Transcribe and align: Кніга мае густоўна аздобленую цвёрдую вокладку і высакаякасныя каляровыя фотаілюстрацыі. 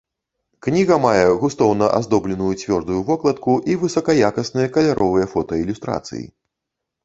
Кніга 0.67 0.95
мае 1.03 1.25
густоўна 1.43 1.89
аздобленую 1.99 2.49
цвёрдую 2.63 2.99
вокладку 3.11 3.51
і 3.73 3.77
высакаякасныя 3.85 4.67
каляровыя 4.79 5.25
фотаілюстрацыі. 5.39 6.25